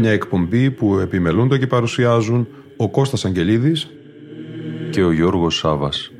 [0.00, 2.46] Μια εκπομπή που επιμελούνται και παρουσιάζουν
[2.76, 3.90] ο Κώστας Αγγελίδης
[4.90, 6.10] και ο Γιώργος Σάβας.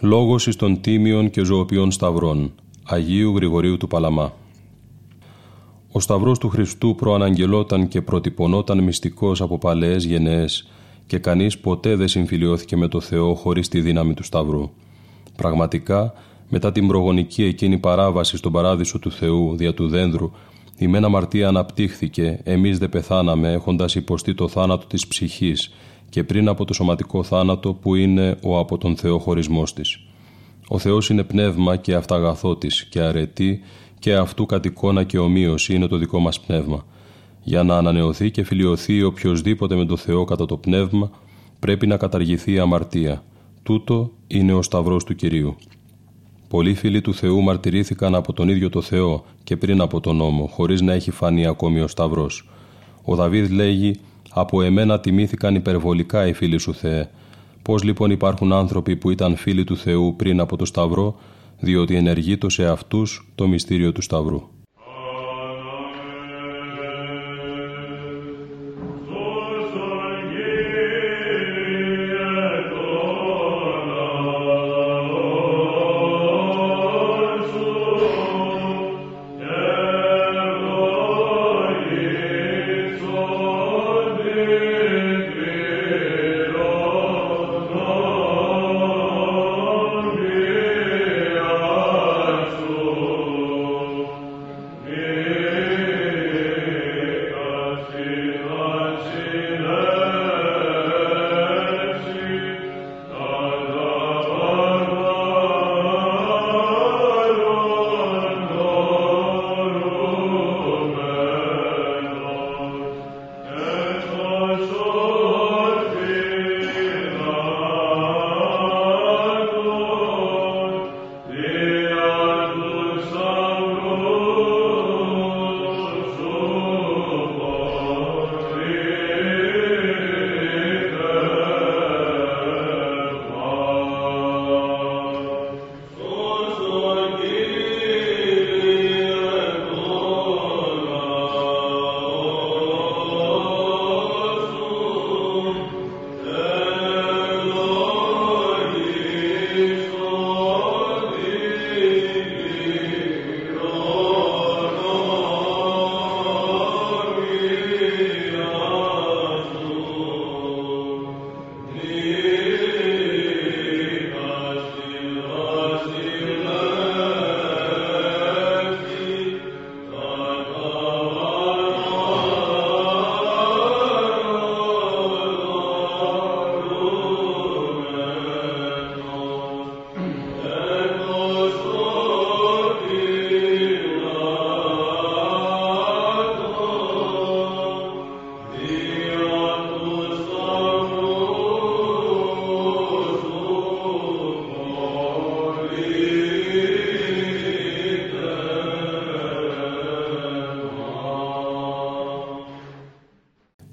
[0.00, 2.52] Λόγος εις των τίμιων και ζωοποιών σταυρών
[2.84, 4.32] Αγίου Γρηγορίου του Παλαμά
[6.00, 10.68] Ο σταυρός του Χριστού προαναγγελόταν και προτυπωνόταν μυστικός από παλαιές γενναίες
[11.06, 14.70] και κανείς ποτέ δεν συμφιλιώθηκε με το Θεό χωρίς τη δύναμη του Σταυρού.
[15.36, 16.12] Πραγματικά,
[16.48, 20.30] μετά την προγονική εκείνη παράβαση στον παράδεισο του Θεού δια του δένδρου,
[20.78, 25.74] η μένα αμαρτία αναπτύχθηκε, εμείς δεν πεθάναμε έχοντας υποστεί το θάνατο της ψυχής
[26.08, 30.00] και πριν από το σωματικό θάνατο που είναι ο από τον Θεό χωρισμός της.
[30.68, 33.60] Ο Θεός είναι πνεύμα και αυταγαθότης και αρετή
[34.00, 36.84] και αυτού κατ' εικόνα και ομοίωση είναι το δικό μας πνεύμα.
[37.42, 41.10] Για να ανανεωθεί και φιλιωθεί οποιοδήποτε με το Θεό κατά το πνεύμα,
[41.58, 43.22] πρέπει να καταργηθεί η αμαρτία.
[43.62, 45.56] Τούτο είναι ο Σταυρός του Κυρίου.
[46.48, 50.46] Πολλοί φίλοι του Θεού μαρτυρήθηκαν από τον ίδιο το Θεό και πριν από τον νόμο,
[50.46, 52.48] χωρίς να έχει φανεί ακόμη ο Σταυρός.
[53.04, 53.94] Ο Δαβίδ λέγει
[54.30, 57.08] «Από εμένα τιμήθηκαν υπερβολικά οι φίλοι σου Θεέ».
[57.62, 61.18] Πώς λοιπόν υπάρχουν άνθρωποι που ήταν φίλοι του Θεού πριν από το Σταυρό,
[61.60, 64.59] διότι ενεργείτο σε αυτούς το μυστήριο του Σταυρού.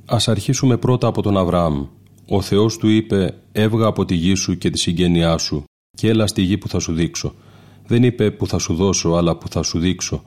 [0.09, 1.85] Ας αρχίσουμε πρώτα από τον Αβραάμ.
[2.27, 5.63] Ο Θεός του είπε «Έβγα από τη γη σου και τη συγγένειά σου
[5.97, 7.33] και έλα στη γη που θα σου δείξω».
[7.87, 10.23] Δεν είπε «Που θα σου δώσω» αλλά «Που θα σου δείξω».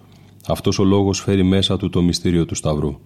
[0.46, 2.98] Αυτός ο λόγος φέρει μέσα του το μυστήριο του Σταυρού.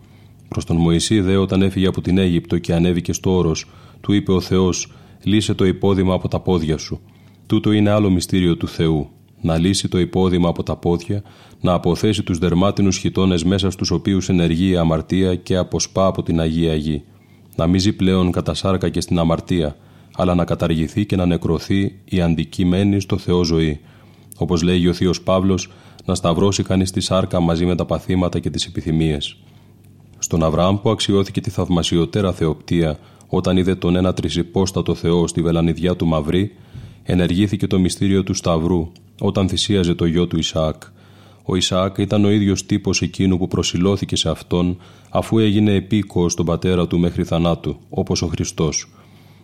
[0.48, 3.66] Προς τον Μωυσή δε όταν έφυγε από την Αίγυπτο και ανέβηκε στο όρος,
[4.00, 4.92] του είπε ο Θεός
[5.22, 7.00] «Λύσε το υπόδημα από τα πόδια σου».
[7.46, 9.10] Τούτο είναι άλλο μυστήριο του Θεού
[9.44, 11.22] να λύσει το υπόδημα από τα πόδια,
[11.60, 16.40] να αποθέσει τους δερμάτινους χιτώνες μέσα στους οποίους ενεργεί η αμαρτία και αποσπά από την
[16.40, 17.02] Αγία Γη.
[17.56, 19.76] Να μίζει πλέον κατά σάρκα και στην αμαρτία,
[20.16, 23.80] αλλά να καταργηθεί και να νεκρωθεί η αντικειμένη στο Θεό ζωή.
[24.36, 25.70] Όπως λέγει ο Θείος Παύλος,
[26.04, 29.36] να σταυρώσει κανείς τη σάρκα μαζί με τα παθήματα και τις επιθυμίες.
[30.18, 32.98] Στον Αβραάμ που αξιώθηκε τη θαυμασιωτέρα θεοπτία
[33.28, 36.52] όταν είδε τον ένα τρισυπόστατο Θεό στη βελανιδιά του Μαυρή,
[37.02, 40.82] ενεργήθηκε το μυστήριο του Σταυρού όταν θυσίαζε το γιο του Ισαάκ.
[41.42, 44.76] Ο Ισαάκ ήταν ο ίδιος τύπος εκείνου που προσιλώθηκε σε αυτόν
[45.10, 48.88] αφού έγινε επίκοος στον πατέρα του μέχρι θανάτου, όπως ο Χριστός.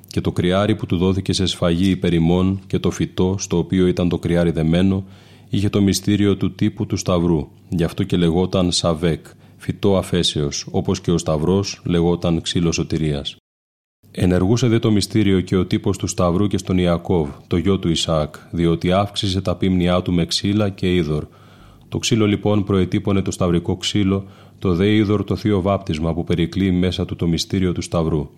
[0.06, 4.08] Και το κρυάρι που του δόθηκε σε σφαγή υπερημών και το φυτό στο οποίο ήταν
[4.08, 5.04] το κρυάρι δεμένο
[5.50, 9.26] είχε το μυστήριο του τύπου του Σταυρού, γι' αυτό και λεγόταν Σαβέκ,
[9.56, 13.39] φυτό αφέσεως, όπως και ο Σταυρός λεγόταν ξύλος σωτηρίας.
[14.12, 17.90] Ενεργούσε δε το μυστήριο και ο τύπος του Σταυρού και στον Ιακώβ, το γιο του
[17.90, 21.24] Ισαάκ, διότι αύξησε τα πίμνιά του με ξύλα και είδωρ.
[21.88, 24.24] Το ξύλο λοιπόν προετύπωνε το σταυρικό ξύλο,
[24.58, 28.28] το δε είδωρ το θείο βάπτισμα που περικλεί μέσα του το μυστήριο του Σταυρού.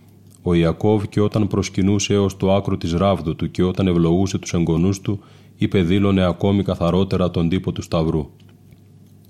[0.43, 4.53] Ο Ιακώβ και όταν προσκυνούσε έως το άκρο της ράβδου του και όταν ευλογούσε τους
[4.53, 5.21] εγγονούς του,
[5.57, 8.31] είπε δήλωνε ακόμη καθαρότερα τον τύπο του Σταυρού.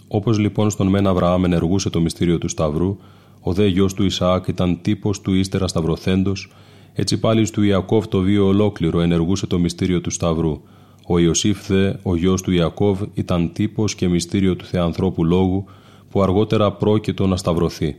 [0.08, 2.96] Όπως λοιπόν στον Μεν Αβραάμ ενεργούσε το μυστήριο του Σταυρού,
[3.44, 6.52] ο δε γιος του Ισαάκ ήταν τύπος του ύστερα σταυροθέντος,
[6.92, 10.60] έτσι πάλι του Ιακώβ το βίο ολόκληρο ενεργούσε το μυστήριο του Σταυρού.
[11.06, 15.64] Ο Ιωσήφ δε, ο γιος του Ιακώβ, ήταν τύπος και μυστήριο του Θεανθρώπου λόγου,
[16.10, 17.96] που αργότερα πρόκειτο να σταυρωθεί.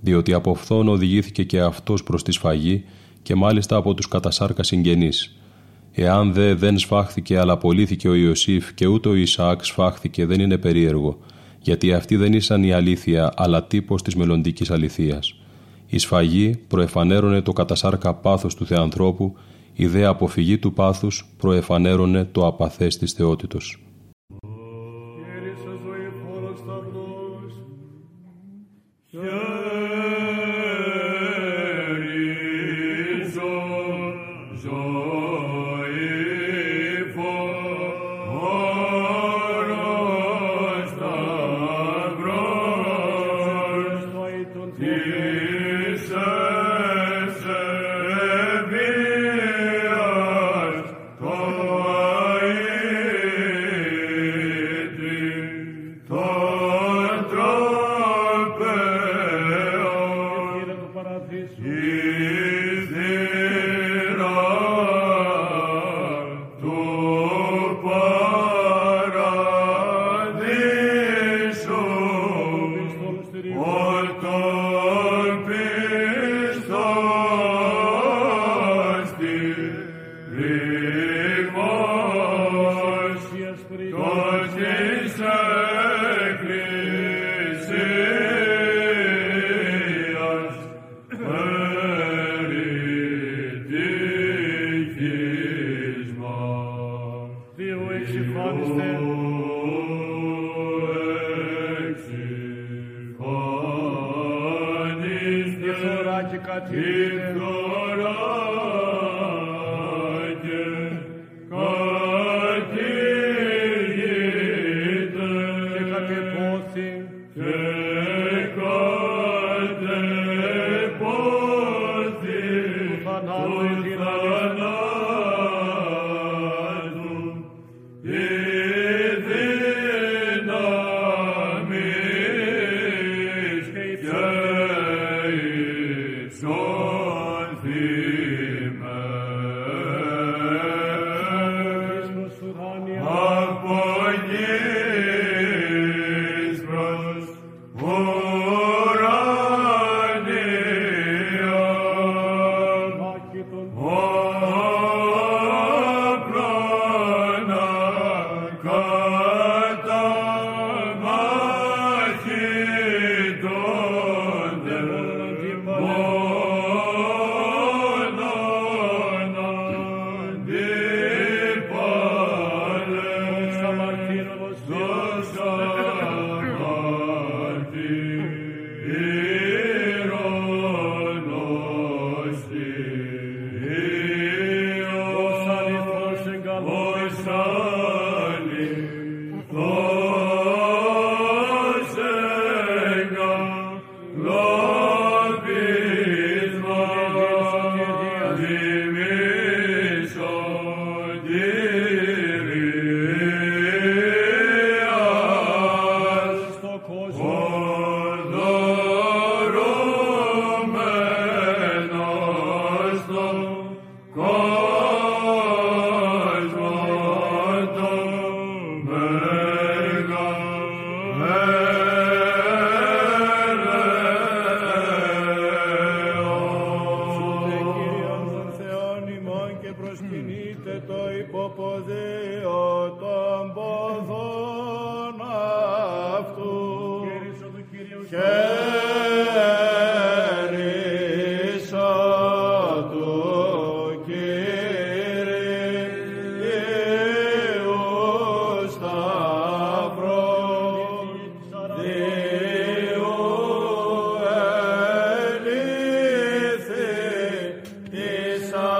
[0.00, 2.84] Διότι από φθόν οδηγήθηκε και αυτός προς τη σφαγή
[3.22, 5.36] και μάλιστα από τους κατασάρκα συγγενείς.
[5.92, 10.58] Εάν δε δεν σφάχθηκε αλλά απολύθηκε ο Ιωσήφ και ούτε ο Ισαάκ σφάχθηκε δεν είναι
[10.58, 11.18] περίεργο,
[11.62, 15.34] γιατί αυτοί δεν ήσαν η αλήθεια, αλλά τύπος της μελλοντικής αληθείας.
[15.86, 19.36] Η σφαγή προεφανέρωνε το κατασάρκα πάθος του Θεανθρώπου,
[19.74, 23.78] η δε αποφυγή του πάθους προεφανέρωνε το απαθές της θεότητος.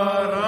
[0.02, 0.41] Sara.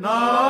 [0.00, 0.43] No.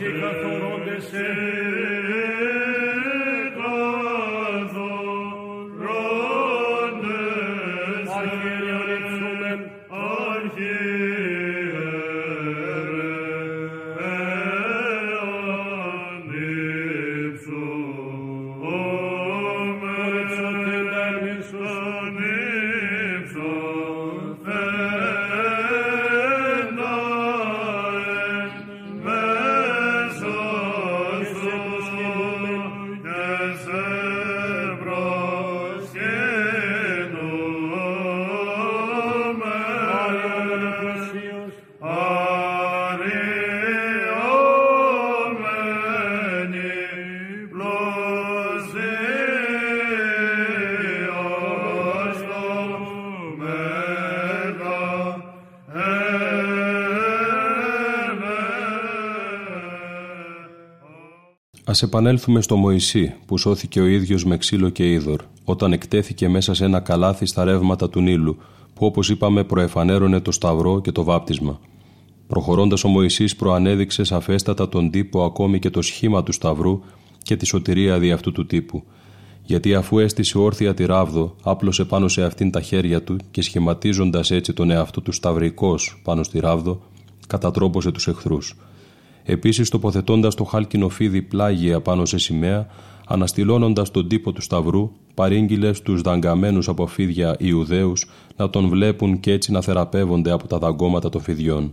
[0.00, 0.32] Musica
[0.84, 1.83] the se
[61.74, 66.54] Ας επανέλθουμε στο Μωυσή που σώθηκε ο ίδιος με ξύλο και είδωρ όταν εκτέθηκε μέσα
[66.54, 68.36] σε ένα καλάθι στα ρεύματα του Νείλου
[68.74, 71.60] που όπως είπαμε προεφανέρωνε το σταυρό και το βάπτισμα.
[72.26, 76.80] Προχωρώντας ο Μωυσής προανέδειξε σαφέστατα τον τύπο ακόμη και το σχήμα του σταυρού
[77.22, 78.82] και τη σωτηρία δι' αυτού του τύπου.
[79.42, 84.30] Γιατί αφού έστησε όρθια τη ράβδο, άπλωσε πάνω σε αυτήν τα χέρια του και σχηματίζοντας
[84.30, 86.82] έτσι τον εαυτό του σταυρικός πάνω στη ράβδο,
[87.26, 88.56] κατατρόπωσε τους εχθρούς.
[89.24, 92.66] Επίσης τοποθετώντας το χάλκινο φίδι πλάγια πάνω σε σημαία,
[93.06, 99.32] αναστηλώνοντας τον τύπο του σταυρού, παρήγγειλες στους δαγκαμένους από φίδια Ιουδαίους να τον βλέπουν και
[99.32, 101.72] έτσι να θεραπεύονται από τα δαγκώματα των φιδιών.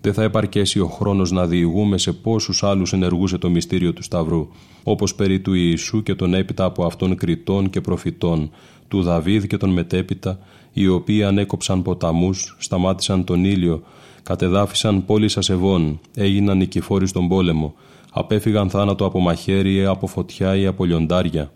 [0.00, 4.48] Δεν θα επαρκέσει ο χρόνος να διηγούμε σε πόσους άλλους ενεργούσε το μυστήριο του Σταυρού,
[4.82, 8.50] όπως περί του Ιησού και τον έπειτα από αυτών κριτών και προφητών,
[8.88, 10.38] του Δαβίδ και τον μετέπειτα,
[10.72, 13.82] οι οποίοι ανέκοψαν ποταμούς, σταμάτησαν τον ήλιο,
[14.22, 17.74] κατεδάφισαν πόλεις ασεβών, έγιναν νικηφόροι στον πόλεμο,
[18.12, 21.52] απέφυγαν θάνατο από μαχαίρι ή από φωτιά ή από λιοντάρια.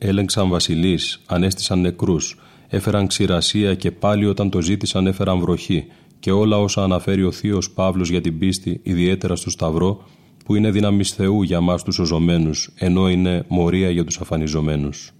[0.00, 5.86] Έλεγξαν βασιλείς, ανέστησαν νεκρούς, έφεραν ξηρασία και πάλι όταν το ζήτησαν έφεραν βροχή
[6.20, 10.04] και όλα όσα αναφέρει ο θείος Παύλος για την πίστη, ιδιαίτερα στο Σταυρό,
[10.44, 15.12] που είναι δύναμης Θεού για μας τους οζωμένους, ενώ είναι μορία για τους αφανιζομένους.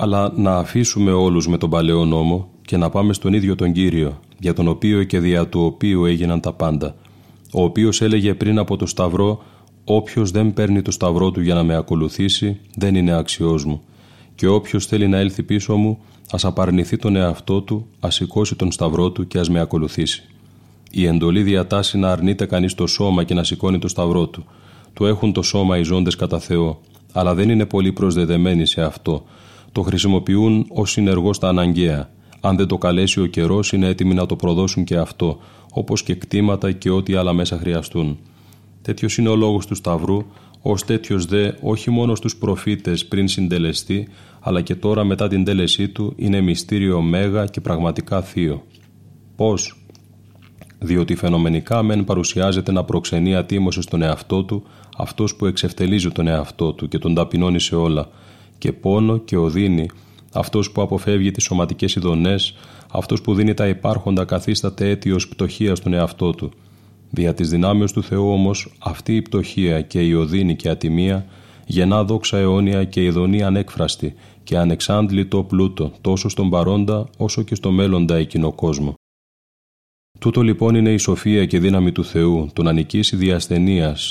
[0.00, 4.20] Αλλά να αφήσουμε όλους με τον παλαιό νόμο και να πάμε στον ίδιο τον Κύριο,
[4.38, 6.94] για τον οποίο και δια του οποίου έγιναν τα πάντα,
[7.52, 9.42] ο οποίος έλεγε πριν από το Σταυρό
[9.84, 13.82] «Όποιος δεν παίρνει το Σταυρό του για να με ακολουθήσει, δεν είναι αξιός μου»
[14.34, 15.98] και όποιος θέλει να έλθει πίσω μου,
[16.30, 20.22] ας απαρνηθεί τον εαυτό του, ας σηκώσει τον Σταυρό του και ας με ακολουθήσει.
[20.90, 24.44] Η εντολή διατάσσει να αρνείται κανείς το σώμα και να σηκώνει το Σταυρό του.
[24.92, 26.80] Του έχουν το σώμα οι ζώντες κατά Θεό,
[27.12, 29.24] αλλά δεν είναι πολύ προσδεδεμένοι σε αυτό.
[29.72, 32.10] Το χρησιμοποιούν ως συνεργό στα αναγκαία.
[32.40, 35.38] Αν δεν το καλέσει ο καιρός, είναι έτοιμοι να το προδώσουν και αυτό,
[35.72, 38.18] όπως και κτήματα και ό,τι άλλα μέσα χρειαστούν.
[38.82, 40.24] Τέτοιος είναι ο λόγος του Σταυρού,
[40.62, 44.08] ως τέτοιος δε όχι μόνο στους προφήτες πριν συντελεστεί,
[44.40, 48.62] αλλά και τώρα μετά την τέλεσή του είναι μυστήριο μέγα και πραγματικά θείο.
[49.36, 49.82] Πώς,
[50.78, 54.62] διότι φαινομενικά μεν παρουσιάζεται να προξενεί ατίμωσης στον εαυτό του,
[54.96, 58.08] αυτός που εξευτελίζει τον εαυτό του και τον ταπεινώνει σε όλα,
[58.58, 59.90] και πόνο και οδύνη,
[60.32, 62.54] αυτός που αποφεύγει τις σωματικές ειδονές,
[62.92, 66.50] αυτός που δίνει τα υπάρχοντα καθίσταται αίτιος πτωχίας στον εαυτό του.
[67.10, 71.26] Δια της δυνάμεως του Θεού όμως, αυτή η πτωχία και η οδύνη και ατιμία
[71.66, 77.70] γεννά δόξα αιώνια και ειδονή ανέκφραστη και ανεξάντλητο πλούτο τόσο στον παρόντα όσο και στο
[77.70, 78.94] μέλλοντα εκείνο κόσμο.
[80.18, 83.40] Τούτο λοιπόν είναι η σοφία και δύναμη του Θεού, το να νικήσει δια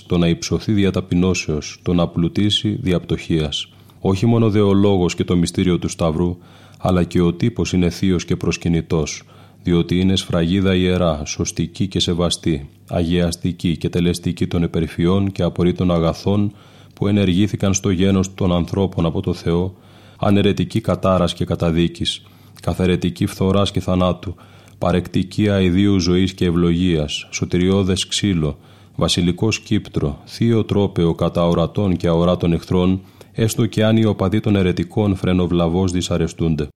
[0.08, 3.70] το να υψωθεί δια ταπεινώσεως, το να πλουτίσει δια πτωχίας.
[4.00, 6.38] Όχι μόνο δε ο λόγος και το μυστήριο του Σταυρού,
[6.80, 9.24] αλλά και ο τύπος είναι θείος και προσκυνητός,
[9.64, 16.52] διότι είναι σφραγίδα ιερά, σωστική και σεβαστή, αγιαστική και τελεστική των υπερφιών και απορρίτων αγαθών
[16.94, 19.76] που ενεργήθηκαν στο γένος των ανθρώπων από το Θεό,
[20.20, 22.22] αναιρετική κατάρας και καταδίκης,
[22.62, 24.36] καθαρετική φθοράς και θανάτου,
[24.78, 28.58] παρεκτική αηδίου ζωής και ευλογίας, σωτηριώδες ξύλο,
[28.96, 33.02] βασιλικό σκύπτρο, θείο τρόπεο κατά ορατών και αοράτων εχθρών,
[33.38, 36.68] έστω και αν οι οπαδοί των ερετικών φρενοβλαβώς δυσαρεστούνται.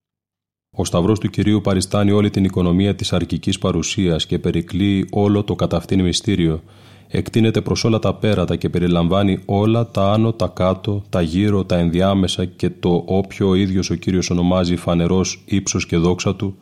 [0.78, 5.56] Ο Σταυρός του Κυρίου παριστάνει όλη την οικονομία της αρκικής παρουσίας και περικλεί όλο το
[5.56, 6.63] κατά αυτήν μυστήριο,
[7.08, 11.78] εκτείνεται προς όλα τα πέρατα και περιλαμβάνει όλα τα άνω, τα κάτω, τα γύρω, τα
[11.78, 16.58] ενδιάμεσα και το όποιο ο ίδιος ο Κύριος ονομάζει φανερός ύψος και δόξα του,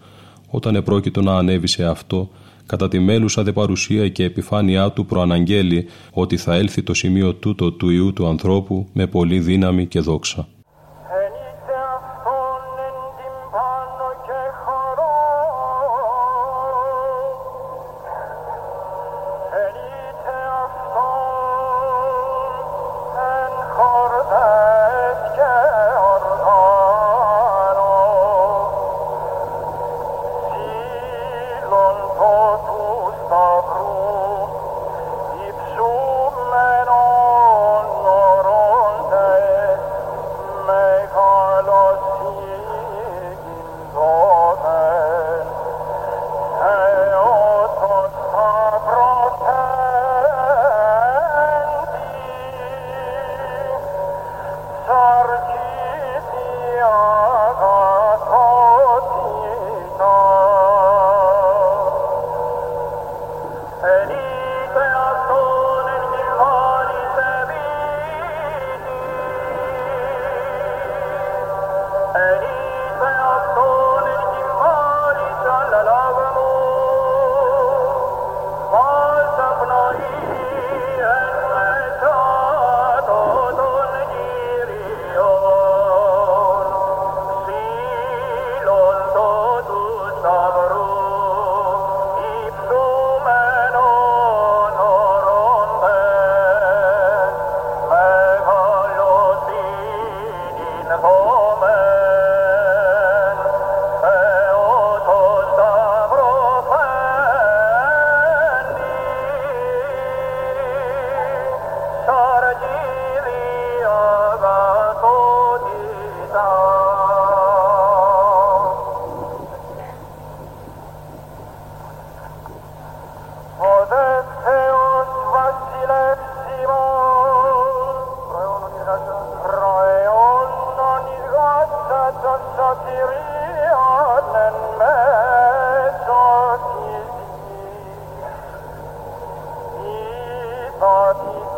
[0.48, 2.30] όταν επρόκειτο να ανέβει σε αυτό,
[2.70, 7.72] κατά τη μέλουσα δε παρουσία και επιφάνειά του προαναγγέλει ότι θα έλθει το σημείο τούτο
[7.72, 10.48] του Ιού του ανθρώπου με πολύ δύναμη και δόξα.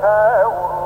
[0.04, 0.81] أورد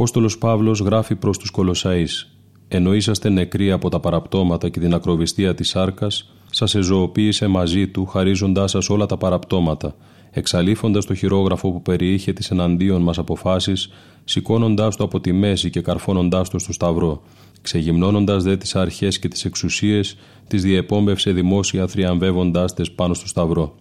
[0.00, 2.30] Απόστολος Παύλος γράφει προς τους Κολοσσαείς
[2.68, 8.06] «Ενώ είσαστε νεκροί από τα παραπτώματα και την ακροβιστία της σάρκας, σας εζωοποίησε μαζί του
[8.06, 9.94] χαρίζοντάς σας όλα τα παραπτώματα,
[10.30, 13.90] εξαλείφοντας το χειρόγραφο που περιείχε τις εναντίον μας αποφάσεις,
[14.24, 17.22] σηκώνοντάς το από τη μέση και καρφώνοντάς το στο σταυρό,
[17.62, 20.16] ξεγυμνώνοντας δε τις αρχές και τις εξουσίες,
[20.48, 23.74] τις διεπόμβευσε δημόσια θριαμβεύοντάς τες πάνω στο σταυρό.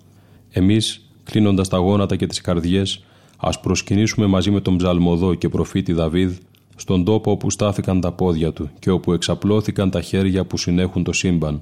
[0.50, 3.04] Εμείς, κλείνοντας τα γόνατα και τις καρδιές,
[3.40, 6.38] ας προσκυνήσουμε μαζί με τον ψαλμοδό και προφήτη Δαβίδ
[6.76, 11.14] στον τόπο όπου στάθηκαν τα πόδια του και όπου εξαπλώθηκαν τα χέρια που συνέχουν το
[11.14, 11.62] σύμπαν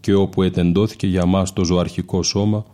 [0.00, 2.64] και όπου ετεντώθηκε για μας το ζωαρχικό σώμα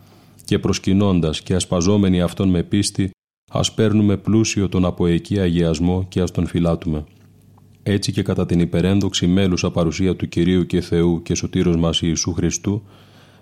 [0.45, 3.09] και προσκυνώντας και ασπαζόμενοι αυτόν με πίστη,
[3.51, 7.03] ας παίρνουμε πλούσιο τον από εκεί αγιασμό και ας τον φυλάτουμε.
[7.83, 12.33] Έτσι και κατά την υπερένδοξη μέλουσα παρουσία του Κυρίου και Θεού και Σωτήρος μας Ιησού
[12.33, 12.81] Χριστού,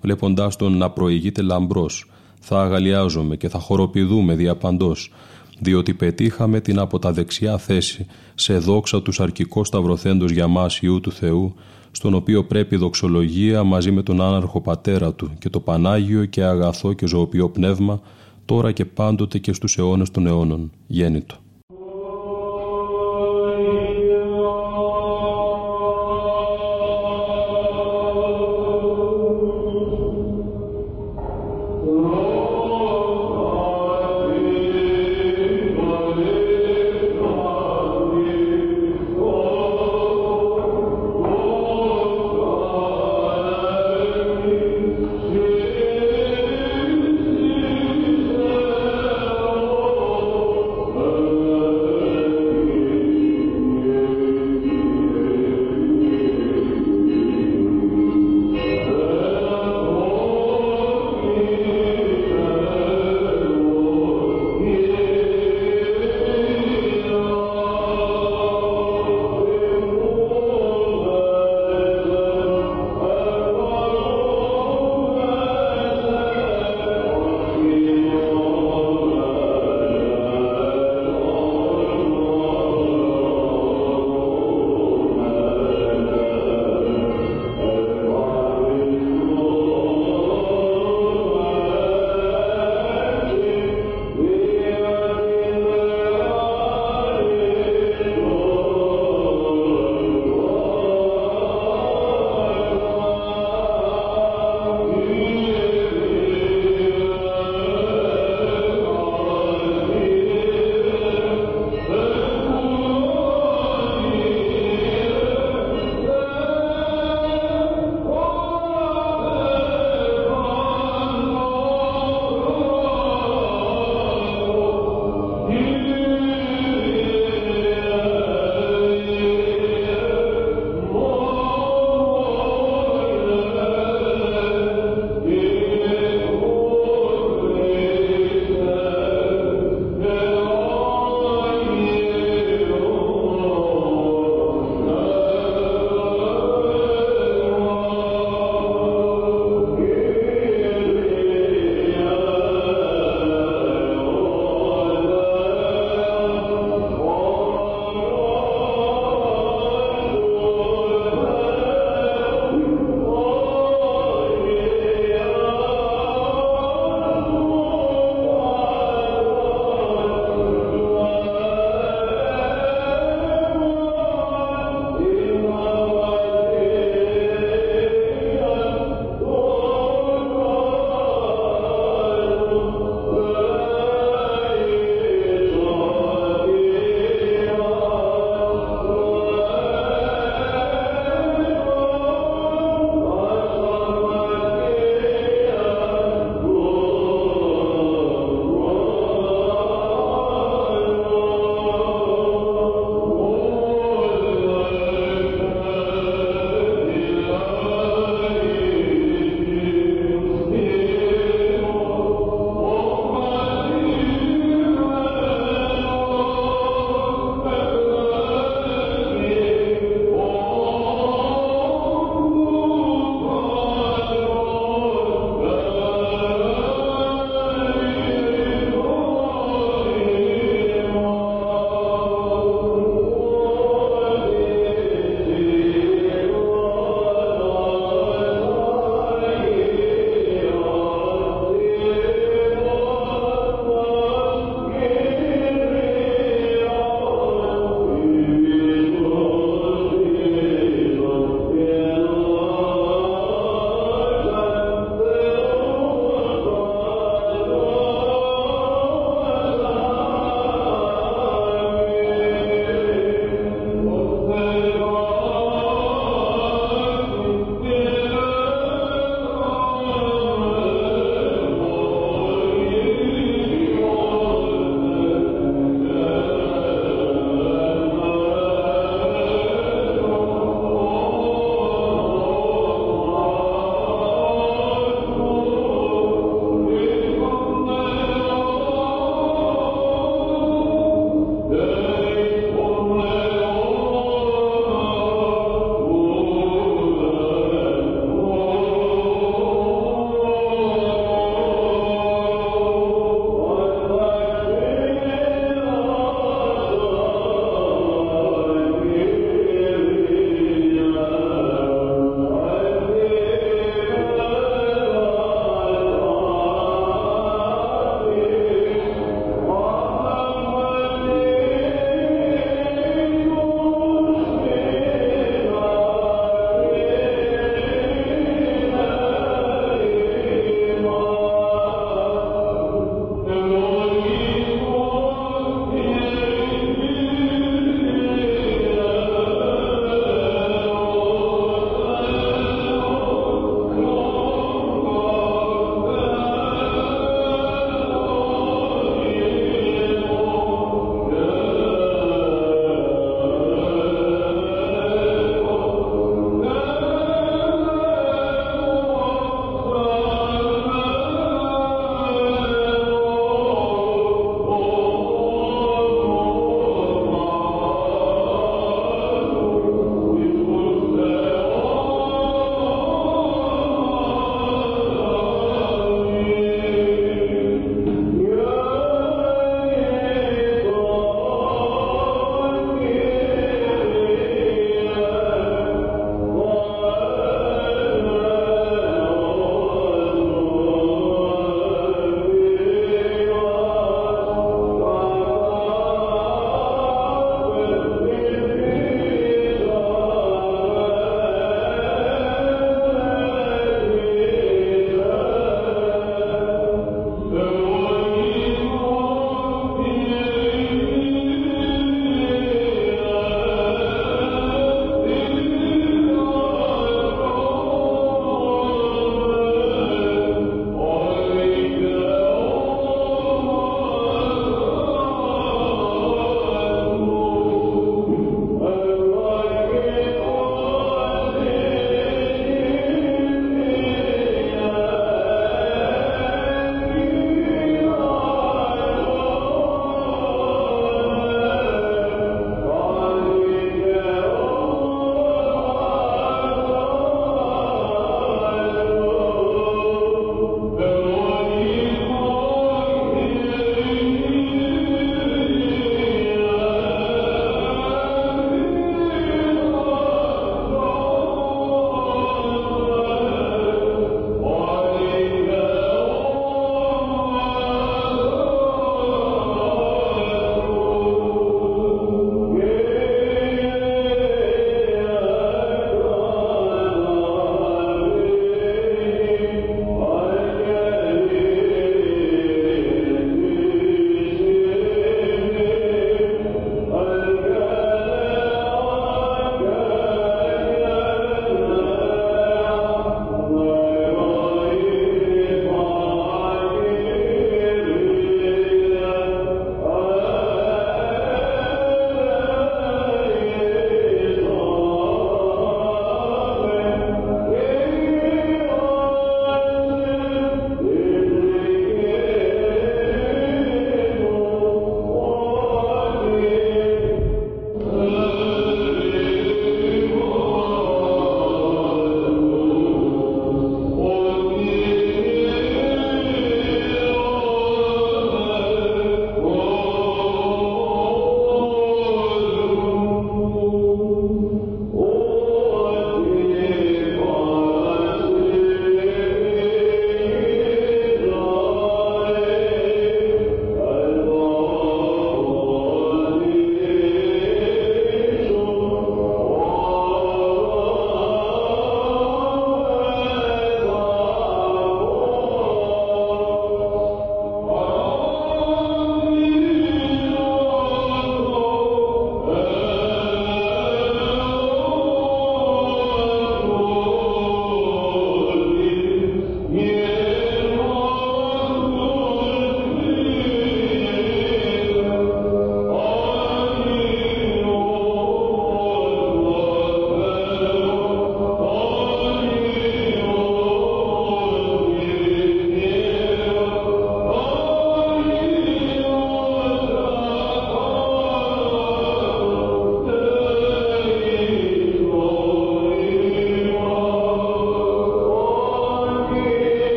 [0.00, 2.06] βλέποντάς τον να προηγείται λαμπρός,
[2.46, 5.10] θα αγαλιάζομαι και θα χοροπηδούμε διαπαντός,
[5.58, 11.00] διότι πετύχαμε την από τα δεξιά θέση σε δόξα τους αρκικός σταυρωθέντος για μας Ιού
[11.00, 11.54] του Θεού,
[11.90, 16.92] στον οποίο πρέπει δοξολογία μαζί με τον άναρχο πατέρα του και το Πανάγιο και αγαθό
[16.92, 18.00] και ζωοποιό πνεύμα,
[18.44, 20.70] τώρα και πάντοτε και στους αιώνες των αιώνων.
[20.86, 21.43] Γέννητο.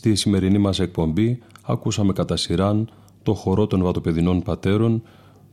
[0.00, 2.88] Στη σημερινή μας εκπομπή ακούσαμε κατά σειράν
[3.22, 5.02] το χορό των βατοπεδινών πατέρων,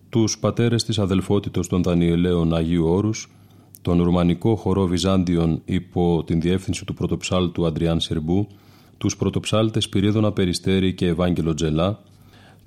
[0.09, 3.31] τους πατέρες της αδελφότητος των Δανιελαίων Αγίου Όρους,
[3.81, 8.47] τον ρουμανικό χορό Βυζάντιον υπό την διεύθυνση του πρωτοψάλτου Αντριάν Σερμπού,
[8.97, 11.99] τους πρωτοψάλτες Πυρίδωνα Περιστέρη και Ευάγγελο Τζελά,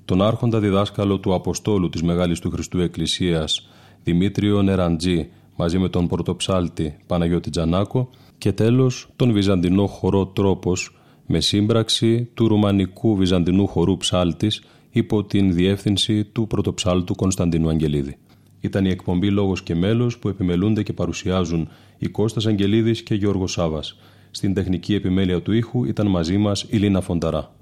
[0.05, 3.69] τον άρχοντα διδάσκαλο του Αποστόλου της Μεγάλης του Χριστού Εκκλησίας
[4.03, 10.95] Δημήτριο Νεραντζή μαζί με τον πρωτοψάλτη Παναγιώτη Τζανάκο και τέλος τον βυζαντινό χορό Τρόπος
[11.33, 18.17] με σύμπραξη του ρουμανικού βυζαντινού χορού ψάλτης υπό την διεύθυνση του πρωτοψάλτου Κωνσταντίνου Αγγελίδη.
[18.61, 21.69] Ήταν η εκπομπή Λόγος και Μέλος που επιμελούνται και παρουσιάζουν
[21.99, 23.99] η Κώστας Αγγελίδης και Γιώργος Σάβας.
[24.31, 27.60] Στην τεχνική επιμέλεια του ήχου ήταν μαζί μας η Λίνα Φονταρά.